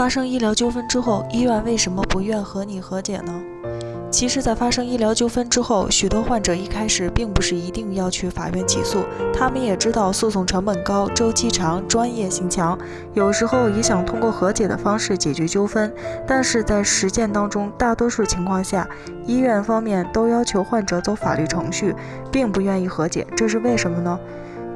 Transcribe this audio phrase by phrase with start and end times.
[0.00, 3.34] 发生医疗纠纷之后，医院为什么不愿和你和解呢？
[4.10, 12.78] 其实，在发生医疗纠纷之后，许多患者一开始并不是一定要去法院起诉，他们也知道诉讼成本高、周期长、专业性强，
[13.12, 15.92] 有时候也想通过和解的方式解决纠纷。
[16.26, 18.88] 但是在实践当中，大多数情况下，
[19.26, 21.94] 医院方面都要求患者走法律程序，
[22.32, 24.18] 并不愿意和解，这是为什么呢？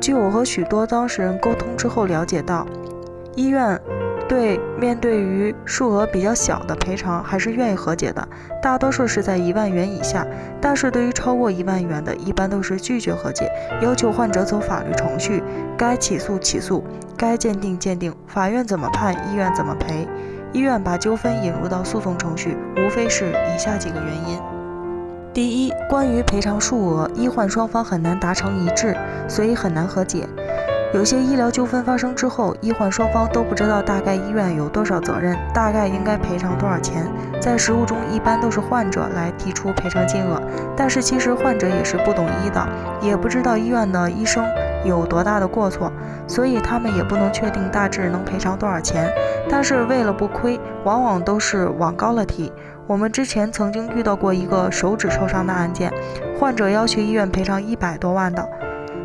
[0.03, 2.67] 据我和许多当事人沟通之后了解到，
[3.35, 3.81] 医院。
[4.27, 8.27] 对，面对于数额比较小的赔偿，还是愿意和解的，
[8.63, 10.27] 大多数是在一万元以下。
[10.63, 15.43] 但是对于超过一万元的，一般都是拒绝和解，要求患者走法律程序，
[15.77, 16.83] 该起诉起诉，
[17.19, 20.09] 该鉴定鉴定，法院怎么判，医院怎么赔。
[20.55, 24.41] 医院把纠纷引入到诉讼程序，无非是以下几个原因：
[25.35, 28.97] 第一，关于赔偿数额，医患双方很难达成一致，
[29.29, 30.27] 所以很难和解。
[30.95, 37.05] 有些医疗纠纷发生之后，医患双方都不知道大概医院有多少责任，大概应该赔偿多少钱。
[37.41, 40.41] 在实务中，一般都是患者来提出赔偿金额，
[40.77, 42.65] 但是其实患者也是不懂医的，
[43.03, 44.47] 也不知道医院的医生
[44.85, 45.93] 有多大的过错，
[46.29, 49.13] 所以他们也不能确定大致能赔偿多少钱。
[49.51, 52.53] 但是为了不亏，往往都是往高了提。
[52.87, 55.93] 我们之前曾经遇到过一个手指受伤的案件，
[56.39, 58.49] 患者要求医院赔偿一百多万的。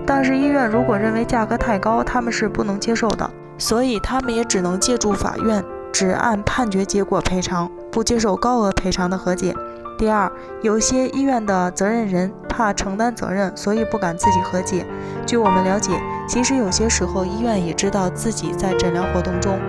[0.09, 3.29] 但是医院如果认为价格太高，他们是不能接受的，
[3.59, 9.53] 所以他们也只能借助法院，只按判决结果赔偿，不接受高额赔偿的和解。
[9.99, 10.31] 第二，
[10.63, 14.83] 有些医院的责任人怕承担责任，所以不敢自己和解。
[15.27, 15.91] 据我们了解，
[16.27, 19.59] 其实有些时候医院也知道自己在诊疗活动中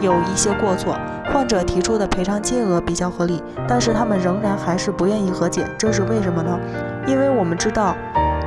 [0.00, 0.96] 有一些过错，
[1.30, 6.58] 患者提出的赔偿金额比较合理，但是他们仍然还是不愿意和解，这是为什么呢？
[7.06, 7.94] 因为我们知道。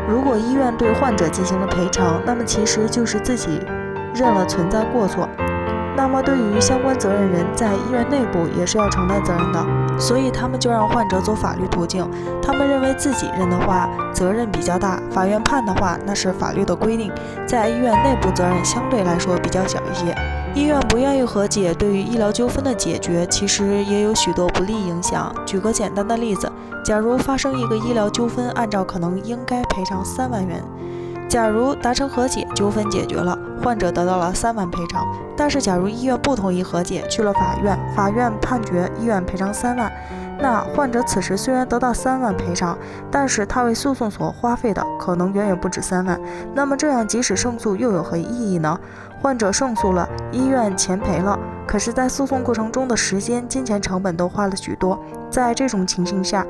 [0.07, 3.61] 如果医院对患者进行了赔偿，那么其实就是自己
[4.13, 5.27] 认了存在过错。
[5.95, 12.09] 那么对于相关责任人，在医院内部也是要承担责任的，所以他们就让患者走法律途径。
[12.41, 17.11] 他们认为自己认的话责任比较大，法院判的话那是法律的规定，
[17.45, 20.15] 在医院内部责任相对来说比较小一些。
[20.55, 25.33] 医院不愿意和解，对于医疗纠纷的解决，其实也有许多不利影响。
[25.47, 26.51] 举个简单的例子，
[26.85, 30.63] 假如发生一个医疗纠纷，按照可能应该赔偿三万元。
[31.27, 35.03] 假如达成和解，纠纷解决了，患者得到了三万赔偿。
[35.35, 39.91] 但是，假如医院不同意和解，去了法院，法院判决医院赔偿三万。
[40.39, 42.77] 那患者此时虽然得到三万赔偿，
[43.09, 46.19] 但是他为诉讼所花费的可能远远不止三万。
[46.53, 48.77] 那么这样即使胜诉又有何意义呢？
[49.21, 54.99] 患者胜诉了，医院钱赔了，可是，在诉讼过程中的时间、金钱成本都花了许多。
[55.29, 56.45] 在这种情形下，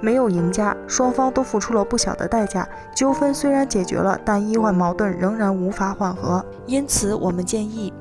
[0.00, 2.68] 没有赢家，双方都付出了不小的代价。
[2.92, 6.44] 纠纷虽然解决了，但医患矛盾仍然无法缓和。
[6.66, 7.92] 因此，我们建议。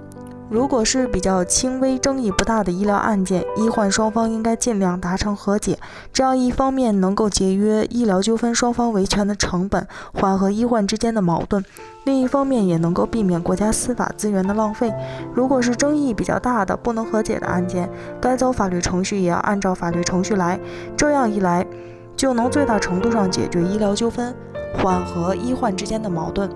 [0.48, 5.80] 如果是比较轻微、争议不大的医疗案件，医患双方应该尽量达成和解，
[6.14, 11.64] 这样一方面能够节约医疗纠纷双方维权的成本，缓和医患之间的矛盾；
[12.06, 14.94] 另一方面也能够避免国家司法资源的浪费。
[15.34, 17.90] 如果是争议比较大的、不能和解的案件，
[18.22, 20.60] 该走法律程序也要按照法律程序来，
[20.96, 21.66] 这样一来
[22.16, 24.34] 就能最大程度上解决医疗纠纷，
[24.78, 26.48] 缓和医患之间的矛盾。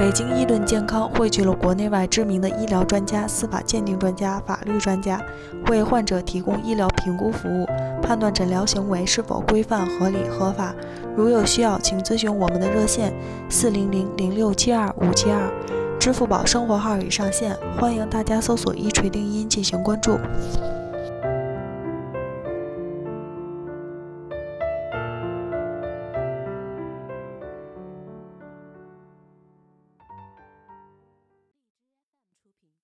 [0.00, 5.20] 北京医盾健康汇聚了国内外知名的医疗专家、司法鉴定专家、法律专家，
[5.68, 7.66] 为患者提供医疗评估服务，
[8.02, 10.74] 判断诊疗行为是否规范、合理、合法。
[11.14, 13.12] 如有需要，请咨询我们的热线：
[13.50, 15.52] 四零零零六七二五七二，
[15.98, 20.18] 支付宝生活号已上线，欢迎大家搜索“一锤定音”进行关注。